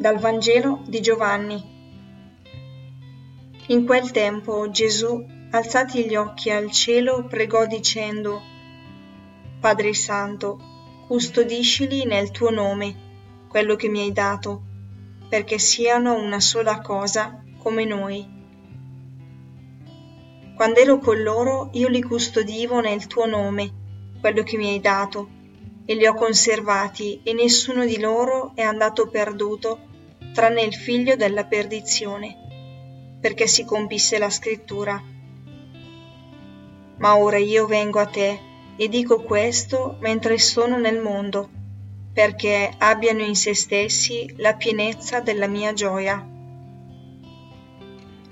Dal 0.00 0.16
Vangelo 0.16 0.80
di 0.86 1.02
Giovanni. 1.02 1.62
In 3.66 3.84
quel 3.84 4.10
tempo 4.12 4.70
Gesù, 4.70 5.22
alzati 5.50 6.06
gli 6.06 6.16
occhi 6.16 6.48
al 6.50 6.70
cielo, 6.70 7.26
pregò 7.26 7.66
dicendo, 7.66 8.40
Padre 9.60 9.92
Santo, 9.92 10.58
custodiscili 11.06 12.06
nel 12.06 12.30
tuo 12.30 12.48
nome, 12.48 13.44
quello 13.46 13.76
che 13.76 13.90
mi 13.90 14.00
hai 14.00 14.10
dato, 14.10 14.62
perché 15.28 15.58
siano 15.58 16.14
una 16.14 16.40
sola 16.40 16.80
cosa 16.80 17.44
come 17.58 17.84
noi. 17.84 18.26
Quando 20.56 20.80
ero 20.80 20.96
con 20.96 21.22
loro, 21.22 21.68
io 21.74 21.88
li 21.88 22.00
custodivo 22.00 22.80
nel 22.80 23.06
tuo 23.06 23.26
nome, 23.26 23.70
quello 24.18 24.44
che 24.44 24.56
mi 24.56 24.70
hai 24.70 24.80
dato, 24.80 25.28
e 25.84 25.94
li 25.94 26.06
ho 26.06 26.14
conservati, 26.14 27.20
e 27.22 27.34
nessuno 27.34 27.84
di 27.84 28.00
loro 28.00 28.52
è 28.54 28.62
andato 28.62 29.06
perduto 29.10 29.88
tranne 30.32 30.62
il 30.62 30.74
figlio 30.74 31.16
della 31.16 31.44
perdizione, 31.44 33.18
perché 33.20 33.46
si 33.46 33.64
compisse 33.64 34.18
la 34.18 34.30
scrittura. 34.30 35.02
Ma 36.98 37.16
ora 37.16 37.38
io 37.38 37.66
vengo 37.66 37.98
a 37.98 38.06
te 38.06 38.38
e 38.76 38.88
dico 38.88 39.22
questo 39.22 39.96
mentre 40.00 40.38
sono 40.38 40.78
nel 40.78 41.00
mondo, 41.00 41.48
perché 42.12 42.72
abbiano 42.78 43.22
in 43.22 43.34
se 43.34 43.54
stessi 43.54 44.32
la 44.36 44.54
pienezza 44.54 45.20
della 45.20 45.46
mia 45.46 45.72
gioia. 45.72 46.26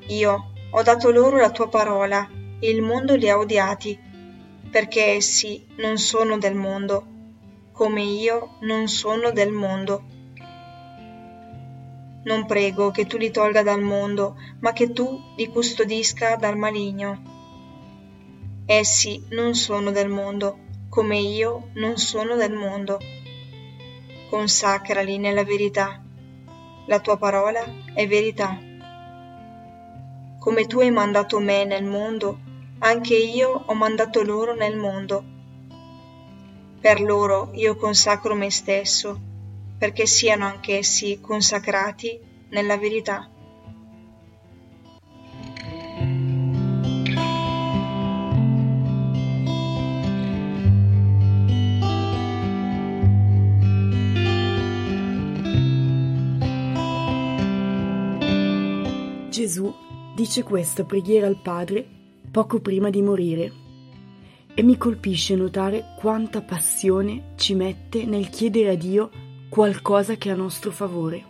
Io 0.07 0.51
ho 0.71 0.83
dato 0.83 1.11
loro 1.11 1.39
la 1.39 1.51
tua 1.51 1.69
parola 1.69 2.29
e 2.61 2.71
il 2.71 2.83
mondo 2.83 3.15
li 3.15 3.29
ha 3.29 3.39
odiati, 3.39 3.99
perché 4.71 5.15
essi 5.15 5.67
non 5.77 5.99
sono 5.99 6.39
del 6.39 6.55
mondo, 6.55 7.07
come 7.73 8.03
io 8.03 8.57
non 8.61 8.89
sono 8.89 9.31
del 9.31 9.51
mondo 9.51 10.17
non 12.25 12.47
prego 12.47 12.91
che 12.91 13.07
tu 13.07 13.17
li 13.17 13.31
tolga 13.31 13.63
dal 13.63 13.81
mondo, 13.81 14.37
ma 14.61 14.73
che 14.73 14.93
tu 14.93 15.21
li 15.37 15.49
custodisca 15.49 16.37
dal 16.37 16.57
maligno. 16.57 17.23
Essi 18.67 19.25
non 19.31 19.55
sono 19.55 19.91
del 19.93 20.09
mondo, 20.09 20.59
come 20.89 21.19
io 21.19 21.71
non 21.75 21.97
sono 21.97 22.35
del 22.35 22.53
mondo. 22.53 22.99
Consacrali 24.29 25.19
nella 25.19 25.45
verità. 25.45 26.03
La 26.87 26.99
tua 27.01 27.17
parola 27.17 27.65
è 27.95 28.07
verità. 28.07 28.59
Come 30.39 30.67
tu 30.67 30.81
hai 30.81 30.91
mandato 30.91 31.39
me 31.39 31.65
nel 31.65 31.85
mondo, 31.85 32.41
anche 32.81 33.15
io 33.17 33.63
ho 33.67 33.75
mandato 33.75 34.23
loro 34.23 34.55
nel 34.55 34.77
mondo. 34.77 35.25
Per 36.81 37.01
loro 37.01 37.51
io 37.55 37.77
consacro 37.77 38.35
me 38.35 38.51
stesso 38.51 39.28
perché 39.79 40.07
siano 40.07 40.45
anch'essi 40.45 41.21
consacrati 41.21 42.21
nella 42.51 42.77
verità. 42.77 43.31
Gesù 59.31 59.73
dice 60.17 60.43
questa 60.43 60.83
preghiera 60.83 61.29
al 61.29 61.41
Padre 61.41 61.87
poco 62.29 62.61
prima 62.61 62.91
di 62.91 63.01
morire 63.03 63.53
e 64.53 64.63
mi 64.65 64.77
colpisce 64.77 65.37
notare 65.37 65.95
quanta 65.97 66.43
passione 66.43 67.35
ci 67.37 67.55
mette 67.55 68.05
nel 68.05 68.29
chiedere 68.29 68.71
a 68.71 68.75
Dio 68.75 69.11
qualcosa 69.49 70.17
che 70.17 70.29
è 70.29 70.33
a 70.33 70.37
nostro 70.37 70.71
favore. 70.71 71.25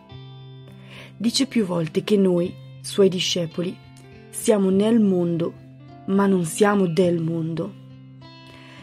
Dice 1.16 1.46
più 1.46 1.64
volte 1.64 2.04
che 2.04 2.16
noi, 2.16 2.52
suoi 2.80 3.08
discepoli, 3.08 3.76
siamo 4.30 4.70
nel 4.70 5.00
mondo, 5.00 5.52
ma 6.06 6.26
non 6.26 6.44
siamo 6.44 6.86
del 6.86 7.20
mondo. 7.20 7.72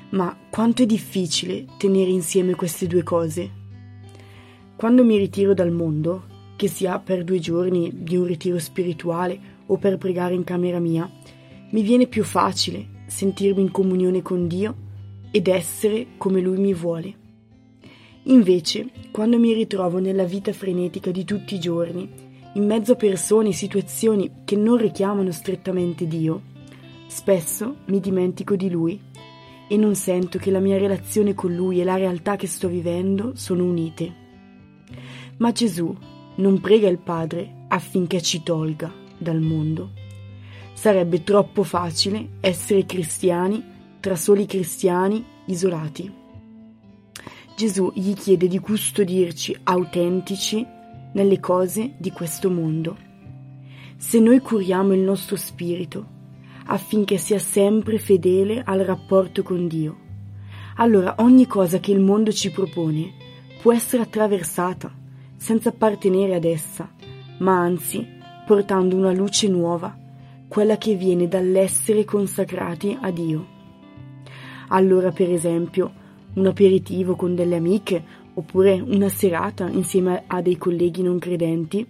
Ma 0.10 0.38
quanto 0.50 0.84
è 0.84 0.86
difficile 0.86 1.66
tenere 1.78 2.10
insieme 2.10 2.56
queste 2.56 2.88
due 2.88 3.04
cose. 3.04 3.64
Quando 4.76 5.04
mi 5.04 5.18
ritiro 5.18 5.54
dal 5.54 5.72
mondo, 5.72 6.34
che 6.56 6.68
sia 6.68 7.00
per 7.00 7.24
due 7.24 7.40
giorni 7.40 7.92
di 8.04 8.16
un 8.16 8.26
ritiro 8.26 8.60
spirituale 8.60 9.40
o 9.66 9.78
per 9.78 9.98
pregare 9.98 10.34
in 10.34 10.44
camera 10.44 10.80
mia, 10.80 11.10
mi 11.72 11.82
viene 11.82 12.08
più 12.08 12.24
facile 12.24 13.04
sentirmi 13.08 13.62
in 13.62 13.72
comunione 13.72 14.22
con 14.22 14.48
Dio 14.48 14.76
ed 15.32 15.48
essere 15.48 16.08
come 16.18 16.40
Lui 16.40 16.58
mi 16.58 16.74
vuole. 16.74 17.25
Invece, 18.28 18.90
quando 19.12 19.38
mi 19.38 19.54
ritrovo 19.54 20.00
nella 20.00 20.24
vita 20.24 20.52
frenetica 20.52 21.12
di 21.12 21.24
tutti 21.24 21.56
i 21.56 21.60
giorni, 21.60 22.10
in 22.54 22.66
mezzo 22.66 22.94
a 22.94 22.96
persone 22.96 23.50
e 23.50 23.54
situazioni 23.54 24.32
che 24.46 24.56
non 24.56 24.78
richiamano 24.78 25.32
strettamente 25.32 26.08
Dio, 26.08 26.42
spesso 27.08 27.76
mi 27.86 28.00
dimentico 28.00 28.56
di 28.56 28.70
Lui 28.70 29.00
e 29.68 29.78
non 29.78 29.94
sento 29.94 30.40
che 30.40 30.50
la 30.50 30.60
mia 30.60 30.78
relazione 30.78 31.36
con 31.36 31.54
Lui 31.54 31.80
e 31.80 31.84
la 31.84 31.98
realtà 31.98 32.36
che 32.36 32.48
sto 32.48 32.68
vivendo 32.68 33.34
sono 33.36 33.64
unite. 33.64 34.14
Ma 35.38 35.52
Gesù 35.52 35.96
non 36.38 36.60
prega 36.62 36.88
il 36.88 36.98
Padre 36.98 37.66
affinché 37.68 38.24
ci 38.24 38.42
tolga 38.42 38.92
dal 39.20 39.40
mondo. 39.40 39.92
Sarebbe 40.74 41.24
troppo 41.24 41.62
facile 41.62 42.38
essere 42.40 42.88
cristiani 42.88 43.64
tra 44.00 44.16
soli 44.16 44.48
cristiani 44.48 45.24
isolati. 45.46 46.24
Gesù 47.56 47.90
gli 47.96 48.14
chiede 48.14 48.50
di 48.50 48.60
custodirci 48.60 49.58
autentici 49.64 50.66
nelle 51.14 51.40
cose 51.40 51.94
di 51.98 52.12
questo 52.12 52.52
mondo. 52.52 52.98
Se 53.96 54.20
noi 54.20 54.40
curiamo 54.40 54.94
il 54.94 55.00
nostro 55.00 55.38
spirito 55.38 56.06
affinché 56.66 57.16
sia 57.16 57.40
sempre 57.40 57.98
fedele 57.98 58.62
al 58.66 58.80
rapporto 58.80 59.42
con 59.42 59.70
Dio, 59.70 59.98
allora 60.76 61.16
ogni 61.20 61.48
cosa 61.48 61.80
che 61.80 61.94
il 61.94 62.02
mondo 62.02 62.34
ci 62.34 62.52
propone 62.52 63.14
può 63.62 63.72
essere 63.72 64.04
attraversata 64.04 64.94
senza 65.38 65.70
appartenere 65.70 66.36
ad 66.36 66.44
essa, 66.44 66.92
ma 67.40 67.58
anzi 67.58 68.06
portando 68.46 68.98
una 68.98 69.14
luce 69.14 69.48
nuova, 69.48 69.98
quella 70.50 70.78
che 70.78 70.96
viene 70.96 71.30
dall'essere 71.30 72.04
consacrati 72.04 72.98
a 73.00 73.12
Dio. 73.12 73.48
Allora, 74.68 75.12
per 75.12 75.32
esempio, 75.32 76.04
un 76.36 76.46
aperitivo 76.46 77.16
con 77.16 77.36
delle 77.36 77.56
amiche 77.56 78.04
oppure 78.34 78.80
una 78.80 79.10
serata 79.10 79.68
insieme 79.68 80.24
a 80.28 80.42
dei 80.42 80.58
colleghi 80.58 81.02
non 81.02 81.20
credenti 81.20 81.88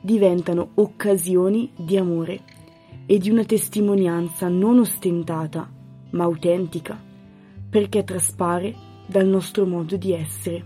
diventano 0.00 0.70
occasioni 0.74 1.70
di 1.76 1.96
amore 1.96 2.40
e 3.06 3.18
di 3.18 3.30
una 3.30 3.44
testimonianza 3.44 4.48
non 4.48 4.78
ostentata 4.78 5.70
ma 6.10 6.24
autentica 6.24 7.00
perché 7.68 8.04
traspare 8.04 8.74
dal 9.06 9.26
nostro 9.26 9.66
modo 9.66 9.96
di 9.96 10.12
essere. 10.12 10.64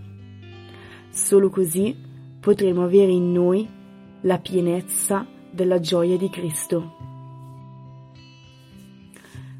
Solo 1.09 1.49
così 1.49 1.95
potremo 2.39 2.83
avere 2.83 3.11
in 3.11 3.31
noi 3.31 3.67
la 4.21 4.39
pienezza 4.39 5.25
della 5.51 5.79
gioia 5.79 6.17
di 6.17 6.29
Cristo. 6.29 6.95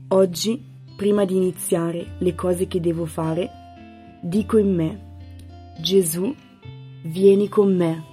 Oggi 0.10 0.71
prima 1.02 1.26
di 1.26 1.36
iniziare 1.36 2.06
le 2.20 2.36
cose 2.36 2.68
che 2.68 2.80
devo 2.80 3.08
fare, 3.08 3.50
dico 4.22 4.60
in 4.60 4.76
me, 4.76 5.00
Gesù, 5.80 6.32
vieni 7.06 7.50
con 7.50 7.76
me. 7.76 8.11